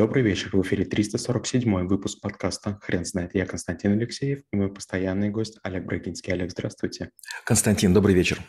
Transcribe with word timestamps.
Добрый 0.00 0.22
вечер. 0.22 0.48
В 0.56 0.62
эфире 0.62 0.86
347 0.86 1.86
выпуск 1.86 2.22
подкаста 2.22 2.78
«Хрен 2.80 3.04
знает». 3.04 3.34
Я 3.34 3.44
Константин 3.44 3.92
Алексеев 3.92 4.40
и 4.50 4.56
мой 4.56 4.72
постоянный 4.72 5.28
гость 5.28 5.58
Олег 5.62 5.84
Брагинский. 5.84 6.32
Олег, 6.32 6.52
здравствуйте. 6.52 7.10
Константин, 7.44 7.92
добрый 7.92 8.14
вечер. 8.14 8.40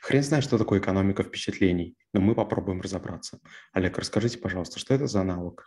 Хрен 0.00 0.24
знает, 0.24 0.42
что 0.42 0.58
такое 0.58 0.80
экономика 0.80 1.22
впечатлений, 1.22 1.94
но 2.18 2.24
мы 2.24 2.34
попробуем 2.34 2.80
разобраться. 2.80 3.38
Олег, 3.72 3.96
расскажите, 3.96 4.38
пожалуйста, 4.38 4.80
что 4.80 4.92
это 4.92 5.06
за 5.06 5.22
навык? 5.22 5.64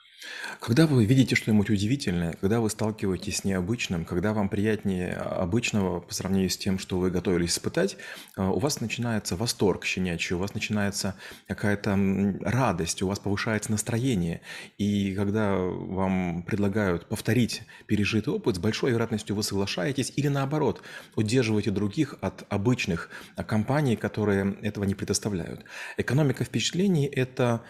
Когда 0.59 0.85
вы 0.85 1.05
видите 1.05 1.33
что-нибудь 1.33 1.69
удивительное, 1.69 2.33
когда 2.41 2.59
вы 2.59 2.69
сталкиваетесь 2.69 3.37
с 3.37 3.43
необычным, 3.45 4.03
когда 4.03 4.33
вам 4.33 4.49
приятнее 4.49 5.13
обычного 5.13 6.01
по 6.01 6.13
сравнению 6.13 6.49
с 6.49 6.57
тем, 6.57 6.77
что 6.77 6.99
вы 6.99 7.09
готовились 7.09 7.53
испытать, 7.53 7.95
э, 8.35 8.45
у 8.45 8.59
вас 8.59 8.81
начинается 8.81 9.37
восторг 9.37 9.85
щенячий, 9.85 10.35
у 10.35 10.39
вас 10.39 10.53
начинается 10.53 11.15
какая-то 11.47 11.97
радость, 12.41 13.01
у 13.01 13.07
вас 13.07 13.19
повышается 13.19 13.71
настроение. 13.71 14.41
И 14.77 15.15
когда 15.15 15.55
вам 15.55 16.43
предлагают 16.43 17.07
повторить 17.07 17.61
пережитый 17.87 18.33
опыт, 18.33 18.57
с 18.57 18.59
большой 18.59 18.91
вероятностью 18.91 19.37
вы 19.37 19.43
соглашаетесь 19.43 20.11
или 20.17 20.27
наоборот, 20.27 20.81
удерживаете 21.15 21.71
других 21.71 22.15
от 22.19 22.43
обычных 22.49 23.09
компаний, 23.47 23.95
которые 23.95 24.57
этого 24.61 24.83
не 24.83 24.95
предоставляют. 24.95 25.63
Экономика 25.95 26.40
впечатлений– 26.43 27.05
это 27.11 27.63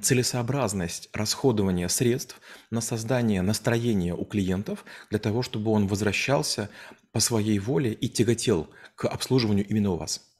целесообразность 0.00 1.10
расходования 1.12 1.88
средств 1.88 2.40
на 2.70 2.80
создание 2.80 3.42
настроения 3.42 4.14
у 4.14 4.24
клиентов 4.24 4.84
для 5.10 5.18
того, 5.18 5.42
чтобы 5.42 5.70
он 5.70 5.86
возвращался 5.86 6.70
по 7.12 7.20
своей 7.20 7.58
воле 7.58 7.92
и 7.92 8.08
тяготел 8.08 8.70
к 8.94 9.06
обслуживанию 9.06 9.66
именно 9.66 9.90
у 9.90 9.96
вас. 9.96 10.34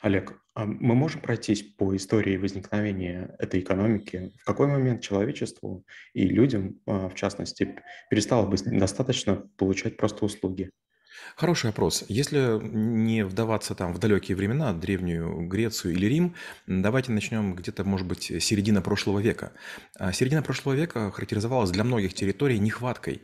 Олег, 0.00 0.40
а 0.54 0.64
мы 0.66 0.94
можем 0.94 1.20
пройтись 1.20 1.62
по 1.62 1.94
истории 1.94 2.36
возникновения 2.36 3.34
этой 3.38 3.60
экономики? 3.60 4.32
В 4.40 4.44
какой 4.44 4.66
момент 4.66 5.02
человечеству 5.02 5.84
и 6.12 6.26
людям, 6.26 6.80
а, 6.86 7.08
в 7.08 7.14
частности, 7.14 7.76
перестало 8.10 8.46
быть 8.46 8.64
достаточно 8.64 9.36
получать 9.56 9.96
просто 9.96 10.24
услуги? 10.24 10.70
Хороший 11.36 11.66
вопрос. 11.66 12.04
Если 12.08 12.58
не 12.62 13.24
вдаваться 13.24 13.74
там 13.74 13.92
в 13.92 13.98
далекие 13.98 14.36
времена, 14.36 14.72
древнюю 14.72 15.46
Грецию 15.46 15.94
или 15.94 16.06
Рим, 16.06 16.34
давайте 16.66 17.12
начнем 17.12 17.54
где-то, 17.54 17.84
может 17.84 18.06
быть, 18.06 18.32
середина 18.42 18.80
прошлого 18.80 19.18
века. 19.18 19.52
А 19.98 20.12
середина 20.12 20.42
прошлого 20.42 20.74
века 20.74 21.10
характеризовалась 21.10 21.70
для 21.70 21.84
многих 21.84 22.14
территорий 22.14 22.58
нехваткой 22.58 23.22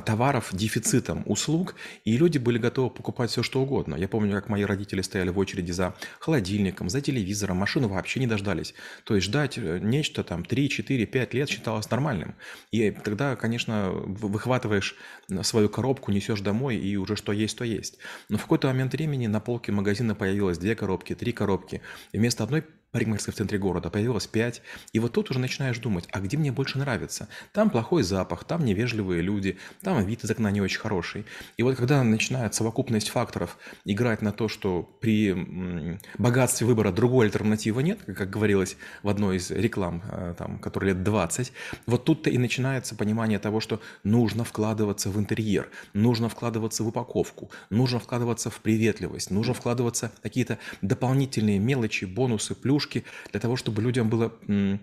товаров, 0.00 0.50
дефицитом 0.52 1.22
услуг, 1.26 1.74
и 2.04 2.16
люди 2.16 2.38
были 2.38 2.58
готовы 2.58 2.90
покупать 2.90 3.30
все, 3.30 3.42
что 3.42 3.60
угодно. 3.60 3.96
Я 3.96 4.08
помню, 4.08 4.32
как 4.32 4.48
мои 4.48 4.62
родители 4.62 5.02
стояли 5.02 5.30
в 5.30 5.38
очереди 5.38 5.72
за 5.72 5.94
холодильником, 6.20 6.88
за 6.88 7.00
телевизором, 7.00 7.56
машину 7.56 7.88
вообще 7.88 8.20
не 8.20 8.26
дождались. 8.26 8.74
То 9.04 9.16
есть 9.16 9.26
ждать 9.26 9.58
э, 9.58 9.80
нечто 9.82 10.22
там 10.22 10.44
3, 10.44 10.68
4, 10.68 11.06
5 11.06 11.34
лет 11.34 11.48
считалось 11.48 11.90
нормальным. 11.90 12.34
И 12.70 12.90
тогда, 12.90 13.34
конечно, 13.34 13.90
выхватываешь 13.90 14.96
свою 15.42 15.68
коробку, 15.68 16.12
несешь 16.12 16.40
домой, 16.40 16.76
и 16.76 16.96
уже 16.96 17.16
что 17.16 17.32
есть, 17.32 17.58
то 17.58 17.64
есть. 17.64 17.98
Но 18.28 18.38
в 18.38 18.42
какой-то 18.42 18.68
момент 18.68 18.92
времени 18.92 19.26
на 19.26 19.40
полке 19.40 19.72
магазина 19.72 20.14
появилось 20.14 20.58
две 20.58 20.76
коробки, 20.76 21.14
три 21.14 21.32
коробки. 21.32 21.82
И 22.12 22.18
вместо 22.18 22.44
одной 22.44 22.64
парикмахерской 22.92 23.32
в 23.32 23.36
центре 23.36 23.58
города, 23.58 23.90
появилось 23.90 24.26
пять, 24.26 24.62
и 24.92 24.98
вот 24.98 25.12
тут 25.12 25.30
уже 25.30 25.38
начинаешь 25.38 25.78
думать, 25.78 26.08
а 26.12 26.20
где 26.20 26.36
мне 26.36 26.50
больше 26.50 26.78
нравится? 26.78 27.28
Там 27.52 27.70
плохой 27.70 28.02
запах, 28.02 28.44
там 28.44 28.64
невежливые 28.64 29.22
люди, 29.22 29.58
там 29.82 30.04
вид 30.04 30.24
из 30.24 30.30
окна 30.30 30.50
не 30.50 30.60
очень 30.60 30.80
хороший. 30.80 31.24
И 31.56 31.62
вот 31.62 31.76
когда 31.76 32.02
начинает 32.02 32.54
совокупность 32.54 33.08
факторов 33.08 33.58
играть 33.84 34.22
на 34.22 34.32
то, 34.32 34.48
что 34.48 34.82
при 35.00 35.98
богатстве 36.18 36.66
выбора 36.66 36.90
другой 36.90 37.26
альтернативы 37.26 37.82
нет, 37.82 38.00
как 38.04 38.30
говорилось 38.30 38.76
в 39.02 39.08
одной 39.08 39.36
из 39.36 39.50
реклам, 39.50 40.02
э, 40.10 40.34
там, 40.36 40.58
которая 40.58 40.94
лет 40.94 41.04
20, 41.04 41.52
вот 41.86 42.04
тут-то 42.04 42.30
и 42.30 42.38
начинается 42.38 42.96
понимание 42.96 43.38
того, 43.38 43.60
что 43.60 43.80
нужно 44.02 44.44
вкладываться 44.44 45.10
в 45.10 45.18
интерьер, 45.18 45.70
нужно 45.92 46.28
вкладываться 46.28 46.82
в 46.82 46.88
упаковку, 46.88 47.50
нужно 47.70 48.00
вкладываться 48.00 48.50
в 48.50 48.60
приветливость, 48.60 49.30
нужно 49.30 49.54
вкладываться 49.54 50.10
в 50.18 50.20
какие-то 50.20 50.58
дополнительные 50.82 51.58
мелочи, 51.58 52.04
бонусы, 52.04 52.54
плюсы, 52.54 52.79
игрушки 52.80 53.04
для 53.30 53.40
того, 53.40 53.56
чтобы 53.56 53.82
людям 53.82 54.08
было 54.08 54.32
э, 54.48 54.78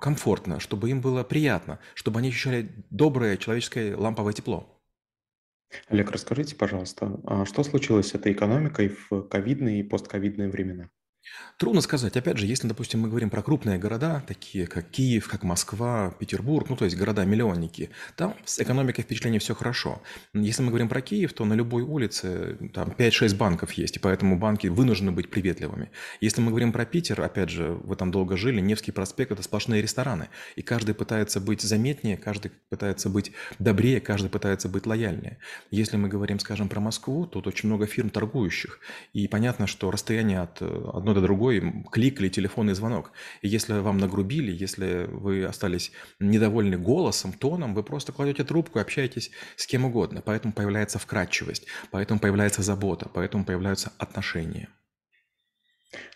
комфортно, 0.00 0.60
чтобы 0.60 0.90
им 0.90 1.00
было 1.00 1.24
приятно, 1.24 1.78
чтобы 1.94 2.18
они 2.18 2.28
ощущали 2.28 2.68
доброе 2.90 3.36
человеческое 3.36 3.96
ламповое 3.96 4.32
тепло. 4.32 4.70
Олег, 5.88 6.10
расскажите, 6.10 6.54
пожалуйста, 6.54 7.20
а 7.24 7.44
что 7.46 7.64
случилось 7.64 8.08
с 8.08 8.14
этой 8.14 8.32
экономикой 8.32 8.96
в 9.10 9.22
ковидные 9.22 9.80
и 9.80 9.82
постковидные 9.82 10.48
времена? 10.48 10.90
Трудно 11.58 11.80
сказать. 11.80 12.16
Опять 12.16 12.38
же, 12.38 12.46
если, 12.46 12.66
допустим, 12.66 13.00
мы 13.00 13.08
говорим 13.08 13.30
про 13.30 13.42
крупные 13.42 13.78
города, 13.78 14.22
такие 14.26 14.66
как 14.66 14.90
Киев, 14.90 15.28
как 15.28 15.42
Москва, 15.44 16.14
Петербург, 16.18 16.68
ну, 16.68 16.76
то 16.76 16.84
есть 16.84 16.96
города-миллионники, 16.96 17.90
там 18.16 18.34
с 18.44 18.58
экономикой 18.58 19.02
впечатления 19.02 19.38
все 19.38 19.54
хорошо. 19.54 20.02
Если 20.34 20.62
мы 20.62 20.68
говорим 20.68 20.88
про 20.88 21.00
Киев, 21.00 21.32
то 21.32 21.44
на 21.44 21.54
любой 21.54 21.82
улице 21.82 22.58
там 22.74 22.88
5-6 22.90 23.36
банков 23.36 23.72
есть, 23.72 23.96
и 23.96 24.00
поэтому 24.00 24.38
банки 24.38 24.66
вынуждены 24.66 25.12
быть 25.12 25.30
приветливыми. 25.30 25.90
Если 26.20 26.40
мы 26.40 26.50
говорим 26.50 26.72
про 26.72 26.84
Питер, 26.84 27.20
опять 27.20 27.50
же, 27.50 27.78
вы 27.84 27.96
там 27.96 28.10
долго 28.10 28.36
жили, 28.36 28.60
Невский 28.60 28.92
проспект– 28.92 29.30
это 29.32 29.42
сплошные 29.42 29.80
рестораны, 29.80 30.28
и 30.56 30.62
каждый 30.62 30.94
пытается 30.94 31.40
быть 31.40 31.62
заметнее, 31.62 32.16
каждый 32.16 32.50
пытается 32.68 33.08
быть 33.08 33.32
добрее, 33.58 34.00
каждый 34.00 34.28
пытается 34.28 34.68
быть 34.68 34.86
лояльнее. 34.86 35.38
Если 35.70 35.96
мы 35.96 36.08
говорим, 36.08 36.38
скажем, 36.38 36.68
про 36.68 36.80
Москву, 36.80 37.26
то 37.26 37.40
тут 37.40 37.46
очень 37.46 37.68
много 37.68 37.86
фирм 37.86 38.10
торгующих, 38.10 38.80
и 39.12 39.28
понятно, 39.28 39.66
что 39.66 39.90
расстояние 39.90 40.40
от 40.40 40.60
одной 40.60 41.13
до 41.14 41.20
другой 41.20 41.84
клик 41.90 42.20
или 42.20 42.28
телефонный 42.28 42.74
звонок. 42.74 43.12
И 43.40 43.48
если 43.48 43.74
вам 43.74 43.98
нагрубили, 43.98 44.52
если 44.52 45.06
вы 45.08 45.44
остались 45.44 45.92
недовольны 46.18 46.76
голосом, 46.76 47.32
тоном, 47.32 47.74
вы 47.74 47.82
просто 47.82 48.12
кладете 48.12 48.44
трубку 48.44 48.78
общаетесь 48.78 49.30
с 49.56 49.66
кем 49.66 49.84
угодно. 49.84 50.22
Поэтому 50.24 50.52
появляется 50.52 50.98
вкрадчивость, 50.98 51.66
поэтому 51.90 52.20
появляется 52.20 52.62
забота, 52.62 53.08
поэтому 53.12 53.44
появляются 53.44 53.92
отношения. 53.98 54.68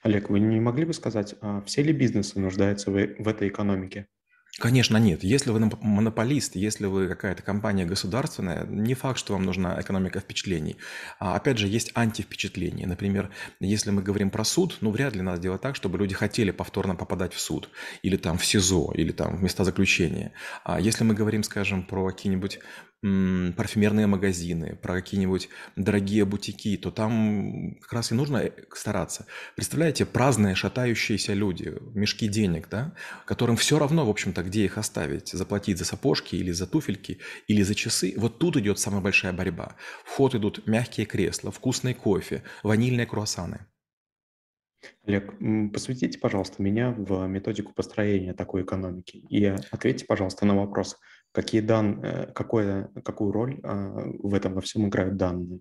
Олег, 0.03 0.29
вы 0.29 0.41
не 0.41 0.61
могли 0.61 0.85
бы 0.85 0.93
сказать, 0.93 1.35
а 1.41 1.63
все 1.63 1.83
ли 1.83 1.93
бизнесы 1.93 2.39
нуждаются 2.39 2.91
в 2.91 2.97
этой 2.97 3.49
экономике? 3.49 4.09
Конечно, 4.57 4.97
нет. 4.97 5.23
Если 5.23 5.51
вы 5.51 5.71
монополист, 5.81 6.57
если 6.57 6.87
вы 6.87 7.07
какая-то 7.07 7.45
компания 7.45 7.85
государственная, 7.85 8.67
не 8.67 8.95
факт, 8.95 9.17
что 9.17 9.35
вам 9.35 9.45
нужна 9.45 9.81
экономика 9.81 10.19
впечатлений. 10.19 10.79
А 11.21 11.37
опять 11.37 11.59
же, 11.59 11.69
есть 11.69 11.93
антивпечатления. 11.95 12.85
Например, 12.85 13.31
если 13.61 13.93
мы 13.93 14.03
говорим 14.03 14.31
про 14.31 14.43
суд, 14.43 14.79
ну, 14.81 14.91
вряд 14.91 15.15
ли 15.15 15.23
надо 15.23 15.41
делать 15.41 15.61
так, 15.61 15.77
чтобы 15.77 15.99
люди 15.99 16.15
хотели 16.15 16.51
повторно 16.51 16.97
попадать 16.97 17.35
в 17.35 17.41
суд, 17.41 17.71
или 18.03 18.17
там 18.17 18.37
в 18.37 18.45
СИЗО, 18.45 18.93
или 18.97 19.13
там 19.13 19.37
в 19.37 19.43
места 19.45 19.63
заключения. 19.63 20.33
А 20.65 20.81
если 20.81 21.05
мы 21.05 21.15
говорим, 21.15 21.45
скажем, 21.45 21.85
про 21.85 22.09
какие-нибудь 22.09 22.59
парфюмерные 23.01 24.09
магазины, 24.09 24.77
про 24.83 24.95
какие-нибудь 24.95 25.49
дорогие 25.77 26.25
бутики, 26.25 26.77
то 26.77 26.91
там 26.91 27.77
как 27.81 27.93
раз 27.93 28.11
и 28.11 28.15
нужно 28.15 28.39
э, 28.39 28.53
стараться. 28.75 29.27
Представляете, 29.55 30.05
праздные, 30.05 30.57
шатающиеся 30.57 31.35
люди, 31.35 31.75
мешки 31.95 32.27
денег, 32.27 32.69
да, 32.69 32.95
которым 33.25 33.57
все 33.57 33.79
равно, 33.79 34.05
в 34.05 34.11
общем-то, 34.11 34.43
где 34.43 34.65
их 34.65 34.79
оставить, 34.79 35.29
заплатить 35.29 35.79
за 35.79 35.85
сапожки 35.85 36.35
или 36.35 36.51
за 36.51 36.67
туфельки, 36.67 37.21
или 37.47 37.63
за 37.63 37.77
часы. 37.77 38.15
Вот 38.17 38.39
тут 38.39 38.57
идет 38.57 38.81
самая 38.81 39.01
большая 39.01 39.33
борьба. 39.33 39.77
В 40.05 40.11
ход 40.11 40.35
идут 40.35 40.67
мягкие 40.67 41.07
кресла, 41.07 41.53
вкусный 41.53 41.95
кофе, 41.95 42.43
ванильные 42.65 43.07
круассаны. 43.07 43.67
Олег, 45.06 45.34
посвятите, 45.72 46.19
пожалуйста, 46.19 46.62
меня 46.62 46.91
в 46.91 47.26
методику 47.26 47.72
построения 47.75 48.34
такой 48.34 48.62
экономики 48.62 49.25
и 49.28 49.44
ответьте, 49.44 50.04
пожалуйста, 50.06 50.47
на 50.47 50.56
вопрос, 50.56 50.99
какие 51.32 51.60
дан, 51.60 52.03
э, 52.04 52.32
какое, 52.32 52.91
какую 53.04 53.32
роль 53.32 53.60
а, 53.62 54.04
в 54.19 54.34
этом 54.34 54.54
во 54.54 54.60
всем 54.60 54.88
играют 54.88 55.16
данные. 55.16 55.60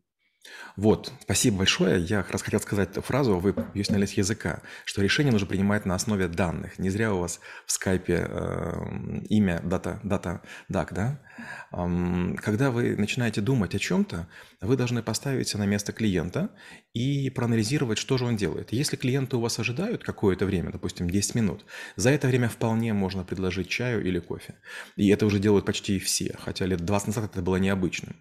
Вот, 0.76 1.12
спасибо 1.22 1.58
большое. 1.58 2.00
Я 2.00 2.22
как 2.22 2.32
раз 2.32 2.42
хотел 2.42 2.60
сказать 2.60 2.94
фразу, 3.04 3.40
вы 3.40 3.56
ее 3.74 3.84
сняли 3.84 4.06
с 4.06 4.14
языка, 4.14 4.62
что 4.86 5.02
решение 5.02 5.32
нужно 5.32 5.48
принимать 5.48 5.86
на 5.86 5.96
основе 5.96 6.28
данных. 6.28 6.78
Не 6.80 6.90
зря 6.90 7.14
у 7.14 7.20
вас 7.20 7.40
в 7.66 7.72
скайпе 7.72 8.28
э, 8.30 9.22
имя 9.30 9.60
дата, 9.64 10.00
дата, 10.04 10.42
дак, 10.70 10.94
да? 10.94 11.20
Когда 11.72 12.72
вы 12.72 12.96
начинаете 12.96 13.42
думать 13.42 13.76
о 13.76 13.80
чем-то, 13.80 14.28
вы 14.62 14.76
должны 14.76 15.04
поставиться 15.04 15.58
на 15.58 15.66
место 15.66 15.92
клиента 15.92 16.50
и 16.94 17.30
проанализировать, 17.30 17.98
что 17.98 18.18
же 18.18 18.26
он 18.26 18.38
делает. 18.38 18.72
Если 18.72 18.96
клиенты 18.96 19.38
у 19.38 19.40
вас 19.40 19.60
ожидают 19.60 20.04
какое-то 20.04 20.46
время, 20.46 20.72
допустим, 20.72 21.10
10 21.10 21.36
минут, 21.36 21.66
за 21.96 22.10
это 22.10 22.28
время 22.28 22.50
вполне 22.50 22.94
можно 22.94 23.24
предложить 23.24 23.70
чаю 23.70 24.04
или 24.04 24.20
кофе. 24.20 24.56
И 24.96 25.10
это 25.10 25.26
уже 25.26 25.40
делают 25.40 25.66
почти 25.66 26.00
все, 26.00 26.36
хотя 26.40 26.66
лет 26.66 26.84
20 26.86 27.08
назад 27.08 27.26
это 27.26 27.42
было 27.42 27.58
необычным. 27.58 28.16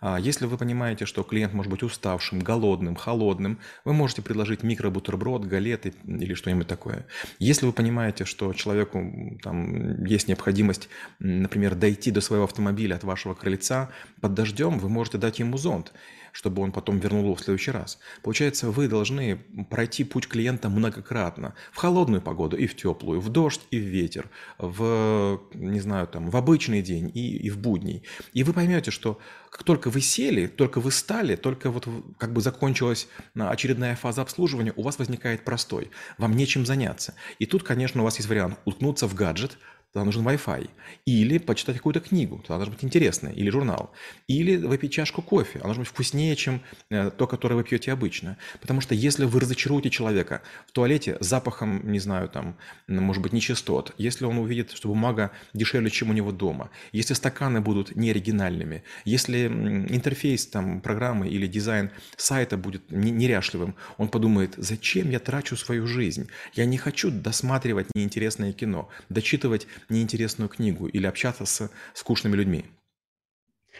А 0.00 0.18
если 0.18 0.46
вы 0.46 0.56
понимаете, 0.56 1.04
что 1.04 1.22
клиент 1.24 1.52
может 1.52 1.70
быть 1.72 1.82
уставшим, 1.82 2.38
голодным, 2.40 2.94
холодным, 2.94 3.58
вы 3.84 3.92
можете 3.92 4.22
предложить 4.22 4.62
микробутерброд, 4.62 5.44
галеты 5.44 5.92
или 6.04 6.34
что-нибудь 6.34 6.68
такое. 6.68 7.06
Если 7.38 7.66
вы 7.66 7.72
понимаете, 7.72 8.24
что 8.24 8.52
человеку 8.52 9.38
там, 9.42 10.04
есть 10.04 10.28
необходимость, 10.28 10.88
например, 11.18 11.74
дойти 11.74 12.10
до 12.10 12.20
своего 12.20 12.44
автомобиля 12.44 12.94
от 12.94 13.04
вашего 13.04 13.34
крыльца 13.34 13.90
под 14.20 14.34
дождем, 14.34 14.78
вы 14.78 14.88
можете 14.88 15.18
дать 15.18 15.40
ему 15.40 15.56
зонт. 15.56 15.92
Чтобы 16.32 16.62
он 16.62 16.72
потом 16.72 16.98
вернул 16.98 17.24
его 17.24 17.34
в 17.34 17.40
следующий 17.40 17.70
раз. 17.70 17.98
Получается, 18.22 18.70
вы 18.70 18.88
должны 18.88 19.36
пройти 19.70 20.04
путь 20.04 20.26
клиента 20.26 20.68
многократно. 20.68 21.54
В 21.72 21.76
холодную 21.76 22.22
погоду 22.22 22.56
и 22.56 22.66
в 22.66 22.74
теплую, 22.74 23.20
в 23.20 23.28
дождь 23.28 23.60
и 23.70 23.78
в 23.78 23.84
ветер, 23.84 24.30
в, 24.58 25.40
не 25.54 25.80
знаю, 25.80 26.06
там, 26.08 26.30
в 26.30 26.36
обычный 26.36 26.82
день 26.82 27.10
и, 27.14 27.36
и 27.36 27.50
в 27.50 27.58
будний. 27.58 28.02
И 28.32 28.42
вы 28.42 28.52
поймете, 28.52 28.90
что 28.90 29.18
как 29.50 29.64
только 29.64 29.90
вы 29.90 30.00
сели, 30.00 30.46
только 30.46 30.80
вы 30.80 30.90
стали, 30.90 31.36
только 31.36 31.70
вот 31.70 31.86
как 32.18 32.32
бы 32.32 32.40
закончилась 32.40 33.06
а, 33.36 33.50
очередная 33.50 33.94
фаза 33.96 34.22
обслуживания, 34.22 34.72
у 34.76 34.82
вас 34.82 34.98
возникает 34.98 35.44
простой. 35.44 35.90
Вам 36.16 36.34
нечем 36.34 36.64
заняться. 36.64 37.14
И 37.38 37.44
тут, 37.44 37.62
конечно, 37.62 38.00
у 38.00 38.04
вас 38.04 38.16
есть 38.16 38.28
вариант 38.28 38.58
уткнуться 38.64 39.06
в 39.06 39.14
гаджет, 39.14 39.58
тогда 39.92 40.04
нужен 40.04 40.26
Wi-Fi. 40.26 40.70
Или 41.04 41.38
почитать 41.38 41.76
какую-то 41.76 42.00
книгу, 42.00 42.38
тогда 42.38 42.56
должна 42.56 42.74
быть 42.74 42.84
интересная, 42.84 43.32
или 43.32 43.50
журнал. 43.50 43.92
Или 44.26 44.56
выпить 44.56 44.92
чашку 44.92 45.22
кофе, 45.22 45.58
она 45.58 45.66
должна 45.66 45.82
быть 45.82 45.88
вкуснее, 45.88 46.34
чем 46.34 46.62
э, 46.90 47.10
то, 47.10 47.26
которое 47.26 47.56
вы 47.56 47.64
пьете 47.64 47.92
обычно. 47.92 48.38
Потому 48.60 48.80
что 48.80 48.94
если 48.94 49.24
вы 49.24 49.40
разочаруете 49.40 49.90
человека 49.90 50.42
в 50.66 50.72
туалете 50.72 51.18
запахом, 51.20 51.90
не 51.90 51.98
знаю, 51.98 52.28
там, 52.28 52.56
может 52.88 53.22
быть, 53.22 53.32
нечистот, 53.32 53.94
если 53.98 54.24
он 54.24 54.38
увидит, 54.38 54.72
что 54.72 54.88
бумага 54.88 55.30
дешевле, 55.52 55.90
чем 55.90 56.10
у 56.10 56.12
него 56.12 56.32
дома, 56.32 56.70
если 56.92 57.14
стаканы 57.14 57.60
будут 57.60 57.94
неоригинальными, 57.94 58.84
если 59.04 59.46
интерфейс 59.46 60.46
там, 60.46 60.80
программы 60.80 61.28
или 61.28 61.46
дизайн 61.46 61.90
сайта 62.16 62.56
будет 62.56 62.90
неряшливым, 62.90 63.74
он 63.98 64.08
подумает, 64.08 64.54
зачем 64.56 65.10
я 65.10 65.18
трачу 65.18 65.56
свою 65.56 65.86
жизнь? 65.86 66.28
Я 66.54 66.64
не 66.64 66.78
хочу 66.78 67.10
досматривать 67.10 67.88
неинтересное 67.94 68.52
кино, 68.52 68.88
дочитывать 69.10 69.66
неинтересную 69.88 70.48
книгу 70.48 70.86
или 70.86 71.06
общаться 71.06 71.44
с 71.44 71.70
скучными 71.94 72.36
людьми. 72.36 72.66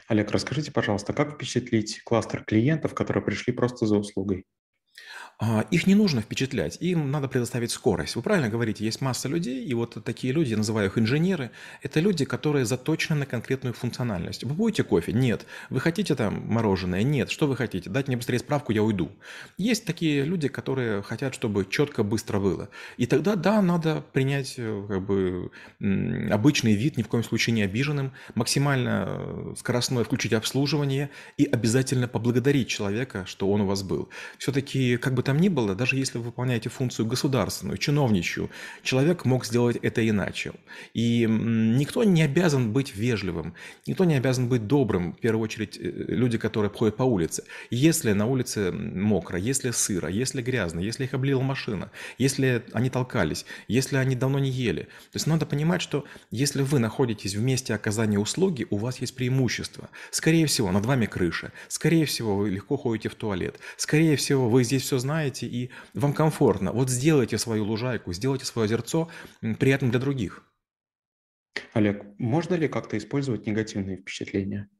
Олег, 0.06 0.30
расскажите, 0.30 0.70
пожалуйста, 0.70 1.12
как 1.12 1.34
впечатлить 1.34 2.02
кластер 2.04 2.44
клиентов, 2.44 2.94
которые 2.94 3.24
пришли 3.24 3.52
просто 3.52 3.86
за 3.86 3.96
услугой? 3.98 4.44
А, 5.44 5.66
их 5.72 5.88
не 5.88 5.96
нужно 5.96 6.20
впечатлять, 6.20 6.78
им 6.80 7.10
надо 7.10 7.26
предоставить 7.26 7.72
скорость. 7.72 8.14
Вы 8.14 8.22
правильно 8.22 8.48
говорите, 8.48 8.84
есть 8.84 9.00
масса 9.00 9.28
людей, 9.28 9.64
и 9.64 9.74
вот 9.74 9.98
такие 10.04 10.32
люди, 10.32 10.50
я 10.50 10.56
называю 10.56 10.88
их 10.88 10.98
инженеры, 10.98 11.50
это 11.82 11.98
люди, 11.98 12.24
которые 12.24 12.64
заточены 12.64 13.18
на 13.18 13.26
конкретную 13.26 13.74
функциональность. 13.74 14.44
Вы 14.44 14.54
будете 14.54 14.84
кофе? 14.84 15.12
Нет. 15.12 15.46
Вы 15.68 15.80
хотите 15.80 16.14
там 16.14 16.46
мороженое? 16.46 17.02
Нет. 17.02 17.28
Что 17.28 17.48
вы 17.48 17.56
хотите? 17.56 17.90
Дать 17.90 18.06
мне 18.06 18.16
быстрее 18.16 18.38
справку, 18.38 18.70
я 18.70 18.84
уйду. 18.84 19.10
Есть 19.58 19.84
такие 19.84 20.22
люди, 20.22 20.46
которые 20.46 21.02
хотят, 21.02 21.34
чтобы 21.34 21.66
четко, 21.68 22.04
быстро 22.04 22.38
было. 22.38 22.68
И 22.96 23.06
тогда, 23.06 23.34
да, 23.34 23.60
надо 23.62 24.04
принять 24.12 24.54
э, 24.58 24.86
как 24.88 25.04
бы, 25.04 25.50
обычный 26.30 26.74
вид, 26.74 26.96
ни 26.96 27.02
в 27.02 27.08
коем 27.08 27.24
случае 27.24 27.54
не 27.54 27.62
обиженным, 27.62 28.12
максимально 28.36 29.06
э, 29.08 29.54
скоростное 29.58 30.04
включить 30.04 30.34
обслуживание 30.34 31.10
и 31.36 31.46
обязательно 31.46 32.06
поблагодарить 32.06 32.68
человека, 32.68 33.24
что 33.26 33.50
он 33.50 33.62
у 33.62 33.66
вас 33.66 33.82
был. 33.82 34.08
Все-таки, 34.38 34.81
как 35.00 35.14
бы 35.14 35.22
там 35.22 35.32
там 35.32 35.40
ни 35.40 35.48
было, 35.48 35.74
даже 35.74 35.96
если 35.96 36.18
вы 36.18 36.24
выполняете 36.24 36.68
функцию 36.68 37.06
государственную, 37.06 37.78
чиновничью, 37.78 38.50
человек 38.82 39.24
мог 39.24 39.46
сделать 39.46 39.78
это 39.80 40.06
иначе. 40.06 40.52
И 40.92 41.26
никто 41.26 42.04
не 42.04 42.22
обязан 42.22 42.70
быть 42.70 42.94
вежливым, 42.94 43.54
никто 43.86 44.04
не 44.04 44.14
обязан 44.14 44.48
быть 44.48 44.66
добрым, 44.66 45.14
в 45.14 45.20
первую 45.20 45.44
очередь 45.44 45.78
э, 45.78 45.90
люди, 46.08 46.36
которые 46.36 46.70
ходят 46.70 46.96
по 46.96 47.04
улице. 47.04 47.44
Если 47.70 48.12
на 48.12 48.26
улице 48.26 48.72
мокро, 48.72 49.38
если 49.38 49.70
сыро, 49.70 50.10
если 50.10 50.42
грязно, 50.42 50.80
если 50.80 51.04
их 51.04 51.14
облила 51.14 51.40
машина, 51.40 51.90
если 52.18 52.62
они 52.74 52.90
толкались, 52.90 53.46
если 53.68 53.96
они 53.96 54.14
давно 54.14 54.38
не 54.38 54.50
ели. 54.50 54.82
То 54.82 55.16
есть 55.16 55.26
надо 55.26 55.46
понимать, 55.46 55.80
что 55.80 56.04
если 56.30 56.62
вы 56.62 56.78
находитесь 56.78 57.34
в 57.36 57.42
месте 57.42 57.74
оказания 57.74 58.18
услуги, 58.18 58.66
у 58.68 58.76
вас 58.76 59.00
есть 59.00 59.16
преимущество. 59.16 59.88
Скорее 60.10 60.44
всего, 60.44 60.70
над 60.72 60.84
вами 60.84 61.06
крыша. 61.06 61.52
Скорее 61.68 62.04
всего, 62.04 62.36
вы 62.36 62.50
легко 62.50 62.76
ходите 62.76 63.08
в 63.08 63.14
туалет. 63.14 63.58
Скорее 63.78 64.16
всего, 64.16 64.50
вы 64.50 64.64
здесь 64.72 64.84
все 64.84 64.98
знаете, 64.98 65.46
и 65.46 65.70
вам 65.92 66.14
комфортно. 66.14 66.72
Вот 66.72 66.88
сделайте 66.88 67.36
свою 67.36 67.64
лужайку, 67.64 68.12
сделайте 68.12 68.46
свое 68.46 68.64
озерцо 68.64 69.10
приятным 69.58 69.90
для 69.90 70.00
других. 70.00 70.44
Олег, 71.74 72.04
можно 72.18 72.54
ли 72.54 72.68
как-то 72.68 72.96
использовать 72.96 73.46
негативные 73.46 73.98
впечатления? 73.98 74.70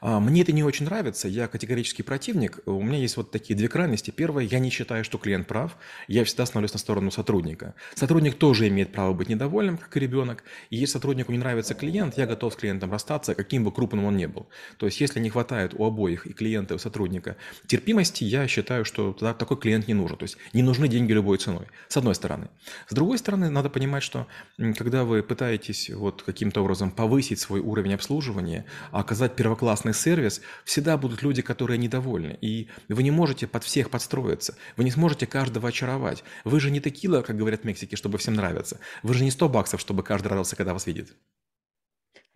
А, 0.00 0.20
мне 0.20 0.42
это 0.42 0.52
не 0.52 0.64
очень 0.64 0.86
нравится, 0.86 1.28
я 1.28 1.48
категорический 1.48 2.04
противник. 2.04 2.60
У 2.66 2.82
меня 2.82 2.98
есть 2.98 3.16
вот 3.16 3.30
такие 3.30 3.56
две 3.56 3.68
крайности. 3.68 4.10
Первое, 4.10 4.44
я 4.44 4.58
не 4.58 4.70
считаю, 4.70 5.04
что 5.04 5.18
клиент 5.18 5.46
прав, 5.46 5.76
я 6.08 6.24
всегда 6.24 6.46
становлюсь 6.46 6.72
на 6.72 6.78
сторону 6.78 7.10
сотрудника. 7.10 7.74
Сотрудник 7.94 8.36
тоже 8.36 8.68
имеет 8.68 8.92
право 8.92 9.12
быть 9.12 9.28
недовольным, 9.28 9.78
как 9.78 9.96
и 9.96 10.00
ребенок. 10.00 10.44
И 10.70 10.76
если 10.76 10.94
сотруднику 10.94 11.32
не 11.32 11.38
нравится 11.38 11.74
клиент, 11.74 12.16
я 12.16 12.26
готов 12.26 12.54
с 12.54 12.56
клиентом 12.56 12.92
расстаться, 12.92 13.34
каким 13.34 13.64
бы 13.64 13.72
крупным 13.72 14.04
он 14.04 14.16
ни 14.16 14.26
был. 14.26 14.48
То 14.78 14.86
есть, 14.86 15.00
если 15.00 15.20
не 15.20 15.30
хватает 15.30 15.74
у 15.74 15.84
обоих, 15.84 16.26
и 16.26 16.32
клиента, 16.32 16.74
и 16.74 16.76
у 16.76 16.78
сотрудника, 16.78 17.36
терпимости, 17.66 18.24
я 18.24 18.48
считаю, 18.48 18.84
что 18.84 19.12
такой 19.12 19.58
клиент 19.58 19.88
не 19.88 19.94
нужен. 19.94 20.16
То 20.16 20.24
есть, 20.24 20.36
не 20.52 20.62
нужны 20.62 20.88
деньги 20.88 21.12
любой 21.12 21.38
ценой, 21.38 21.66
с 21.88 21.96
одной 21.96 22.14
стороны. 22.14 22.48
С 22.88 22.94
другой 22.94 23.18
стороны, 23.18 23.50
надо 23.50 23.70
понимать, 23.70 24.02
что 24.02 24.26
когда 24.76 25.04
вы 25.04 25.22
пытаетесь 25.22 25.90
вот 25.90 26.22
каким-то 26.22 26.62
образом 26.62 26.90
повысить 26.90 27.38
свой 27.40 27.60
уровень 27.60 27.94
обслуживания, 27.94 28.64
а 28.90 29.00
оказать 29.00 29.36
первоклассный 29.36 29.49
первоклассный 29.50 29.94
сервис, 29.94 30.40
всегда 30.64 30.96
будут 30.96 31.22
люди, 31.22 31.42
которые 31.42 31.76
недовольны. 31.76 32.38
И 32.40 32.68
вы 32.88 33.02
не 33.02 33.10
можете 33.10 33.48
под 33.48 33.64
всех 33.64 33.90
подстроиться. 33.90 34.54
Вы 34.76 34.84
не 34.84 34.92
сможете 34.92 35.26
каждого 35.26 35.68
очаровать. 35.68 36.22
Вы 36.44 36.60
же 36.60 36.70
не 36.70 36.80
текила, 36.80 37.22
как 37.22 37.36
говорят 37.36 37.62
в 37.62 37.64
Мексике, 37.64 37.96
чтобы 37.96 38.18
всем 38.18 38.34
нравиться. 38.34 38.78
Вы 39.02 39.14
же 39.14 39.24
не 39.24 39.32
100 39.32 39.48
баксов, 39.48 39.80
чтобы 39.80 40.04
каждый 40.04 40.28
радовался, 40.28 40.54
когда 40.54 40.72
вас 40.72 40.86
видит. 40.86 41.16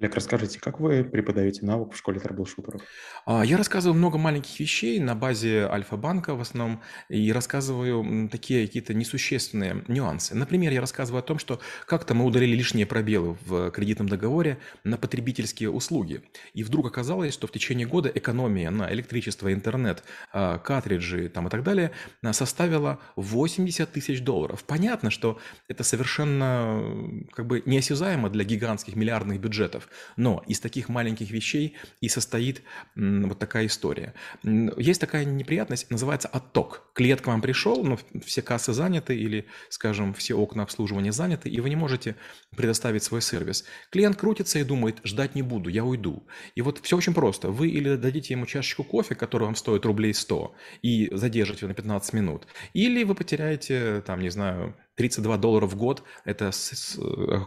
Олег, 0.04 0.16
расскажите, 0.16 0.60
как 0.60 0.80
вы 0.80 1.02
преподаете 1.02 1.64
навык 1.64 1.94
в 1.94 1.96
школе 1.96 2.20
трэблшутеров? 2.20 2.82
А, 3.24 3.42
я 3.42 3.56
рассказываю 3.56 3.96
много 3.96 4.18
маленьких 4.18 4.60
вещей 4.60 5.00
на 5.00 5.14
базе 5.14 5.66
Альфа-банка 5.66 6.34
в 6.34 6.42
основном 6.42 6.82
и 7.08 7.32
рассказываю 7.32 8.28
такие 8.28 8.66
какие-то 8.66 8.92
несущественные 8.92 9.82
нюансы. 9.88 10.34
Например, 10.34 10.70
я 10.72 10.82
рассказываю 10.82 11.20
о 11.20 11.22
том, 11.22 11.38
что 11.38 11.58
как-то 11.86 12.12
мы 12.12 12.26
удалили 12.26 12.54
лишние 12.54 12.84
пробелы 12.84 13.38
в 13.46 13.70
кредитном 13.70 14.06
договоре 14.06 14.58
на 14.84 14.98
потребительские 14.98 15.70
услуги. 15.70 16.20
И 16.52 16.64
вдруг 16.64 16.86
оказалось, 16.86 17.32
что 17.32 17.46
в 17.46 17.52
течение 17.52 17.86
года 17.86 18.12
экономия 18.14 18.70
на 18.70 18.92
электричество, 18.92 19.50
интернет, 19.54 20.04
а, 20.34 20.58
картриджи 20.58 21.30
там, 21.30 21.46
и 21.46 21.50
так 21.50 21.62
далее 21.62 21.92
а, 22.22 22.34
составила 22.34 22.98
80 23.16 23.90
тысяч 23.90 24.20
долларов. 24.20 24.64
Понятно, 24.64 25.08
что 25.08 25.38
это 25.66 25.82
совершенно 25.82 27.24
как 27.32 27.46
бы 27.46 27.62
неосязаемо 27.64 28.28
для 28.28 28.44
гигантских 28.44 28.96
миллиардных 28.96 29.40
бюджетов. 29.40 29.88
Но 30.16 30.42
из 30.46 30.60
таких 30.60 30.88
маленьких 30.88 31.30
вещей 31.30 31.76
и 32.00 32.08
состоит 32.08 32.62
вот 32.94 33.38
такая 33.38 33.66
история. 33.66 34.14
Есть 34.42 35.00
такая 35.00 35.24
неприятность, 35.24 35.90
называется 35.90 36.28
отток. 36.28 36.90
Клиент 36.94 37.20
к 37.20 37.26
вам 37.26 37.40
пришел, 37.40 37.84
но 37.84 37.98
все 38.24 38.42
кассы 38.42 38.72
заняты 38.72 39.16
или, 39.16 39.46
скажем, 39.68 40.14
все 40.14 40.34
окна 40.34 40.62
обслуживания 40.62 41.12
заняты, 41.12 41.48
и 41.48 41.60
вы 41.60 41.68
не 41.68 41.76
можете 41.76 42.16
предоставить 42.56 43.02
свой 43.02 43.22
сервис. 43.22 43.64
Клиент 43.90 44.16
крутится 44.16 44.58
и 44.58 44.64
думает, 44.64 45.00
ждать 45.04 45.34
не 45.34 45.42
буду, 45.42 45.70
я 45.70 45.84
уйду. 45.84 46.26
И 46.54 46.62
вот 46.62 46.80
все 46.82 46.96
очень 46.96 47.14
просто. 47.14 47.50
Вы 47.50 47.68
или 47.68 47.96
дадите 47.96 48.34
ему 48.34 48.46
чашечку 48.46 48.84
кофе, 48.84 49.14
который 49.14 49.44
вам 49.44 49.54
стоит 49.54 49.84
рублей 49.84 50.14
100, 50.14 50.54
и 50.82 51.08
задержите 51.12 51.60
его 51.60 51.68
на 51.68 51.74
15 51.74 52.12
минут, 52.12 52.46
или 52.72 53.04
вы 53.04 53.14
потеряете, 53.14 54.02
там, 54.06 54.20
не 54.20 54.30
знаю, 54.30 54.76
32 54.96 55.36
доллара 55.38 55.66
в 55.66 55.76
год– 55.76 56.04
это 56.24 56.50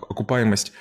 окупаемость 0.09 0.73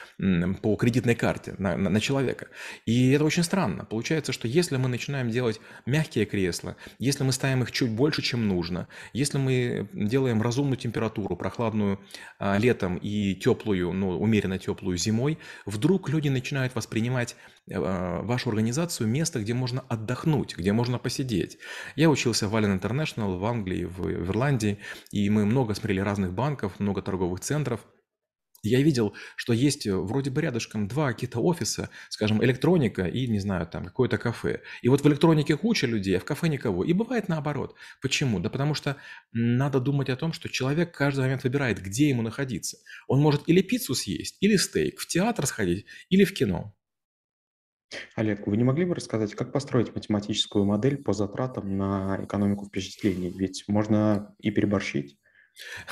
по 0.63 0.77
кредитной 0.77 1.15
карте 1.15 1.55
на, 1.59 1.77
на, 1.77 1.91
на 1.91 2.01
человека. 2.01 2.49
И 2.87 3.13
это 3.13 3.25
очень 3.25 3.45
странно. 3.45 3.85
Получается, 3.85 4.33
что 4.33 4.49
если 4.49 4.77
мы 4.77 4.89
начинаем 4.89 5.31
делать 5.31 5.61
мягкие 5.87 6.27
кресла, 6.27 6.77
если 6.99 7.23
мы 7.23 7.33
ставим 7.33 7.63
их 7.63 7.71
чуть 7.71 7.91
больше, 7.91 8.23
чем 8.23 8.49
нужно, 8.49 8.89
если 9.13 9.39
мы 9.39 9.89
делаем 9.93 10.43
разумную 10.43 10.77
температуру, 10.77 11.37
прохладную 11.37 12.01
а, 12.39 12.59
летом 12.59 12.97
и 12.97 13.35
теплую, 13.35 13.93
ну, 13.93 14.19
умеренно 14.19 14.59
теплую 14.59 14.97
зимой, 14.97 15.39
вдруг 15.67 16.09
люди 16.09 16.29
начинают 16.29 16.75
воспринимать 16.75 17.37
а, 17.71 18.23
вашу 18.23 18.51
организацию 18.51 19.09
место, 19.09 19.41
где 19.41 19.55
можно 19.55 19.85
отдохнуть, 19.89 20.57
где 20.57 20.73
можно 20.73 20.99
посидеть. 20.99 21.59
Я 21.95 22.11
учился 22.11 22.49
в 22.49 22.57
Allen 22.57 22.81
International 22.81 23.39
в 23.39 23.45
Англии, 23.45 23.85
в 23.85 24.11
Ирландии, 24.11 24.79
и 25.13 25.31
мы 25.31 25.47
много 25.47 25.75
смотрели 25.75 26.01
разных 26.01 26.33
банков, 26.33 26.56
банков, 26.57 26.81
много 26.81 27.03
торговых 27.03 27.41
центров. 27.41 27.87
Я 28.63 28.83
видел, 28.83 29.15
что 29.37 29.53
есть 29.53 29.87
э, 29.87 29.95
вроде 29.95 30.31
бы 30.31 30.41
рядышком 30.41 30.89
два 30.89 31.13
каких-то 31.13 31.41
офиса, 31.41 31.89
скажем, 32.09 32.43
электроника 32.43 33.07
и, 33.07 33.29
не 33.29 33.39
знаю, 33.39 33.67
там 33.67 33.85
какое-то 33.85 34.19
кафе. 34.19 34.63
И 34.83 34.89
вот 34.89 35.03
в 35.03 35.07
электронике 35.07 35.57
куча 35.57 35.87
людей, 35.87 36.17
а 36.17 36.21
в 36.21 36.25
кафе 36.25 36.49
никого. 36.49 36.83
И 36.83 36.93
бывает 36.93 37.29
наоборот. 37.29 37.77
Почему? 38.03 38.41
Да 38.41 38.51
потому 38.51 38.75
что 38.75 38.97
надо 39.33 39.79
думать 39.79 40.09
о 40.09 40.17
том, 40.17 40.33
что 40.33 40.49
человек 40.49 40.97
каждый 40.97 41.21
момент 41.21 41.45
выбирает, 41.45 41.81
где 41.81 42.09
ему 42.09 42.23
находиться. 42.23 42.79
Он 43.07 43.21
может 43.21 43.43
или 43.47 43.63
пиццу 43.63 43.95
съесть, 43.95 44.37
или 44.41 44.57
стейк, 44.57 44.99
в 44.99 45.07
театр 45.07 45.47
сходить, 45.47 45.87
или 46.09 46.25
в 46.25 46.33
кино. 46.33 46.75
Олег, 48.17 48.47
вы 48.47 48.57
не 48.57 48.65
могли 48.65 48.85
бы 48.85 48.95
рассказать, 48.95 49.35
как 49.35 49.53
построить 49.53 49.95
математическую 49.95 50.65
модель 50.65 50.97
по 50.97 51.13
затратам 51.13 51.77
на 51.77 52.19
экономику 52.25 52.67
впечатлений? 52.67 53.31
Ведь 53.31 53.65
можно 53.69 54.35
и 54.41 54.51
переборщить. 54.51 55.19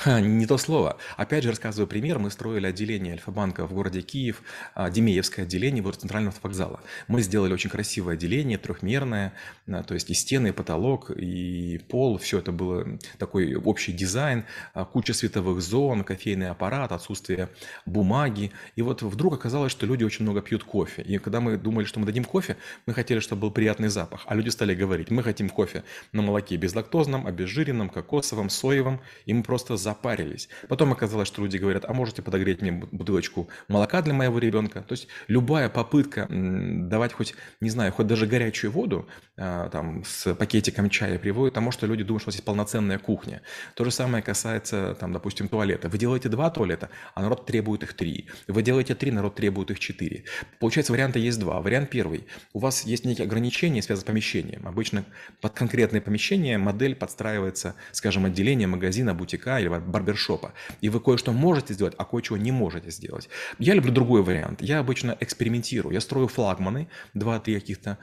Не 0.05 0.45
то 0.45 0.57
слово. 0.57 0.97
Опять 1.17 1.43
же, 1.43 1.49
рассказываю 1.49 1.87
пример. 1.87 2.19
Мы 2.19 2.29
строили 2.29 2.67
отделение 2.67 3.13
Альфа-банка 3.13 3.65
в 3.65 3.73
городе 3.73 4.01
Киев, 4.01 4.41
а, 4.75 4.89
Демеевское 4.89 5.45
отделение 5.45 5.81
возле 5.81 6.01
центрального 6.01 6.33
автовокзала. 6.35 6.81
Мы 7.07 7.21
сделали 7.21 7.53
очень 7.53 7.69
красивое 7.69 8.13
отделение, 8.13 8.57
трехмерное, 8.57 9.33
а, 9.67 9.83
то 9.83 9.93
есть 9.95 10.09
и 10.09 10.13
стены, 10.13 10.49
и 10.49 10.51
потолок, 10.51 11.09
и 11.11 11.79
пол. 11.89 12.17
Все 12.17 12.39
это 12.39 12.51
было 12.51 12.85
такой 13.17 13.55
общий 13.55 13.91
дизайн, 13.91 14.45
а, 14.73 14.85
куча 14.85 15.13
световых 15.13 15.61
зон, 15.61 16.03
кофейный 16.03 16.49
аппарат, 16.49 16.91
отсутствие 16.91 17.49
бумаги. 17.85 18.51
И 18.75 18.81
вот 18.83 19.01
вдруг 19.01 19.33
оказалось, 19.33 19.71
что 19.71 19.85
люди 19.87 20.03
очень 20.03 20.23
много 20.23 20.41
пьют 20.41 20.63
кофе. 20.63 21.01
И 21.01 21.17
когда 21.17 21.41
мы 21.41 21.57
думали, 21.57 21.85
что 21.85 21.99
мы 21.99 22.05
дадим 22.05 22.23
кофе, 22.23 22.57
мы 22.85 22.93
хотели, 22.93 23.19
чтобы 23.19 23.43
был 23.43 23.51
приятный 23.51 23.87
запах. 23.87 24.25
А 24.27 24.35
люди 24.35 24.49
стали 24.49 24.75
говорить, 24.75 25.09
мы 25.09 25.23
хотим 25.23 25.49
кофе 25.49 25.83
на 26.11 26.21
молоке 26.21 26.55
безлактозном, 26.55 27.25
обезжиренном, 27.25 27.89
кокосовом, 27.89 28.49
соевом. 28.49 29.01
И 29.25 29.33
мы 29.33 29.41
просто 29.41 29.54
просто 29.55 29.77
запарились. 29.77 30.49
Потом 30.67 30.91
оказалось, 30.91 31.29
что 31.29 31.41
люди 31.41 31.55
говорят, 31.55 31.85
а 31.87 31.93
можете 31.93 32.21
подогреть 32.21 32.61
мне 32.61 32.73
бутылочку 32.73 33.47
молока 33.69 34.01
для 34.01 34.13
моего 34.13 34.37
ребенка? 34.37 34.81
То 34.81 34.91
есть 34.91 35.07
любая 35.29 35.69
попытка 35.69 36.27
давать 36.29 37.13
хоть, 37.13 37.35
не 37.61 37.69
знаю, 37.69 37.93
хоть 37.93 38.05
даже 38.05 38.27
горячую 38.27 38.71
воду 38.71 39.07
там, 39.35 40.03
с 40.05 40.33
пакетиком 40.33 40.89
чая 40.89 41.19
приводит 41.19 41.53
к 41.53 41.55
тому, 41.55 41.71
что 41.71 41.87
люди 41.87 42.03
думают, 42.03 42.21
что 42.21 42.29
у 42.29 42.31
вас 42.31 42.35
есть 42.35 42.45
полноценная 42.45 42.99
кухня. 42.99 43.41
То 43.75 43.83
же 43.83 43.91
самое 43.91 44.23
касается, 44.23 44.95
там, 44.99 45.11
допустим, 45.13 45.47
туалета. 45.47 45.89
Вы 45.89 45.97
делаете 45.97 46.29
два 46.29 46.49
туалета, 46.49 46.89
а 47.13 47.21
народ 47.21 47.45
требует 47.45 47.83
их 47.83 47.93
три. 47.93 48.29
Вы 48.47 48.61
делаете 48.61 48.95
три, 48.95 49.11
народ 49.11 49.35
требует 49.35 49.71
их 49.71 49.79
четыре. 49.79 50.23
Получается, 50.59 50.93
варианта 50.93 51.19
есть 51.19 51.39
два. 51.39 51.61
Вариант 51.61 51.89
первый. 51.89 52.27
У 52.53 52.59
вас 52.59 52.83
есть 52.83 53.05
некие 53.05 53.25
ограничения, 53.25 53.81
связанные 53.81 54.03
с 54.03 54.05
помещением. 54.05 54.67
Обычно 54.67 55.05
под 55.41 55.53
конкретное 55.53 56.01
помещение 56.01 56.57
модель 56.57 56.95
подстраивается, 56.95 57.75
скажем, 57.91 58.25
отделение 58.25 58.67
магазина, 58.67 59.13
бутика 59.13 59.59
или 59.59 59.67
барбершопа, 59.67 60.53
и 60.81 60.89
вы 60.89 60.99
кое-что 60.99 61.31
можете 61.33 61.73
сделать, 61.73 61.93
а 61.97 62.05
кое-чего 62.05 62.37
не 62.37 62.51
можете 62.51 62.91
сделать. 62.91 63.29
Я 63.59 63.73
люблю 63.73 63.91
другой 63.91 64.23
вариант. 64.23 64.61
Я 64.61 64.79
обычно 64.79 65.15
экспериментирую. 65.19 65.93
Я 65.93 66.01
строю 66.01 66.27
флагманы, 66.27 66.87
два-три 67.13 67.55
каких-то 67.55 67.97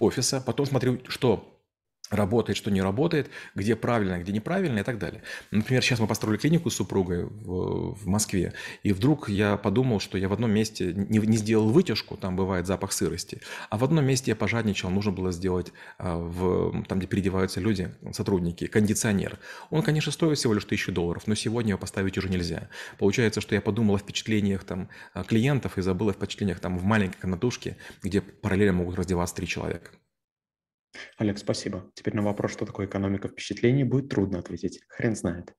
офиса, 0.00 0.40
потом 0.50 0.66
смотрю, 0.66 1.00
что 1.08 1.50
работает, 2.10 2.56
что 2.56 2.70
не 2.70 2.82
работает, 2.82 3.30
где 3.54 3.76
правильно, 3.76 4.18
где 4.18 4.32
неправильно 4.32 4.80
и 4.80 4.82
так 4.82 4.98
далее. 4.98 5.22
Например, 5.50 5.82
сейчас 5.82 6.00
мы 6.00 6.06
построили 6.06 6.38
клинику 6.38 6.70
с 6.70 6.74
супругой 6.74 7.24
в, 7.24 7.94
в 7.94 8.06
Москве, 8.06 8.52
и 8.82 8.92
вдруг 8.92 9.28
я 9.28 9.56
подумал, 9.56 10.00
что 10.00 10.18
я 10.18 10.28
в 10.28 10.32
одном 10.32 10.50
месте 10.50 10.92
не, 10.92 11.18
не 11.18 11.36
сделал 11.36 11.70
вытяжку, 11.70 12.16
там 12.16 12.36
бывает 12.36 12.66
запах 12.66 12.92
сырости, 12.92 13.40
а 13.70 13.78
в 13.78 13.84
одном 13.84 14.04
месте 14.04 14.32
я 14.32 14.36
пожадничал, 14.36 14.90
нужно 14.90 15.12
было 15.12 15.30
сделать 15.30 15.72
а, 15.98 16.16
в, 16.16 16.84
там, 16.84 16.98
где 16.98 17.06
переодеваются 17.06 17.60
люди, 17.60 17.94
сотрудники, 18.12 18.66
кондиционер. 18.66 19.38
Он, 19.70 19.82
конечно, 19.82 20.10
стоит 20.10 20.36
всего 20.38 20.54
лишь 20.54 20.64
тысячу 20.64 20.92
долларов, 20.92 21.26
но 21.26 21.34
сегодня 21.34 21.70
его 21.70 21.78
поставить 21.78 22.18
уже 22.18 22.28
нельзя. 22.28 22.68
Получается, 22.98 23.40
что 23.40 23.54
я 23.54 23.60
подумал 23.60 23.94
о 23.94 23.98
впечатлениях 23.98 24.64
там, 24.64 24.88
клиентов 25.28 25.78
и 25.78 25.82
забыл 25.82 26.10
о 26.10 26.12
впечатлениях 26.12 26.58
там, 26.58 26.76
в 26.76 26.84
маленькой 26.84 27.20
комнатушке, 27.20 27.76
где 28.02 28.20
параллельно 28.20 28.72
могут 28.72 28.96
раздеваться 28.96 29.36
три 29.36 29.46
человека. 29.46 29.90
Олег, 31.18 31.38
спасибо. 31.38 31.90
Теперь 31.94 32.14
на 32.14 32.22
вопрос, 32.22 32.52
что 32.52 32.66
такое 32.66 32.86
экономика 32.86 33.28
впечатлений, 33.28 33.84
будет 33.84 34.08
трудно 34.08 34.38
ответить. 34.38 34.80
Хрен 34.88 35.14
знает. 35.14 35.54